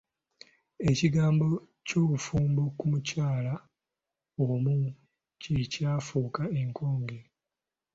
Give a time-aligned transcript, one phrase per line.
[0.89, 1.47] Ekigambo
[1.87, 3.53] ky'obufumbo ku mukyala
[4.47, 4.73] omu
[5.41, 7.19] kye kyafuuka enkonge.